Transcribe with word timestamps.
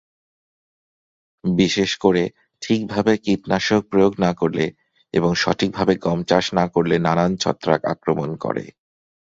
বিশেষ 1.43 1.91
করে 2.03 2.23
ঠিকভাবে 2.61 3.13
কীটনাশক 3.25 3.81
প্রয়োগ 3.91 4.13
না 4.19 4.31
করলে 4.33 4.65
এবং 5.13 5.31
সঠিকভাবে 5.35 5.93
গম 6.05 6.19
চাষ 6.29 6.45
না 6.57 6.65
করলে 6.73 6.95
নানান 7.05 7.31
ছত্রাক 7.37 7.81
আক্রমণ 7.93 8.29
করে। 8.43 8.65